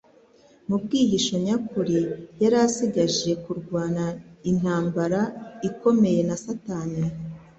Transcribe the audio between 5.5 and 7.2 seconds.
ikomeye na Satani